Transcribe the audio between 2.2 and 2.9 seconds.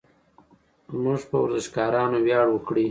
ویاړ وکړئ.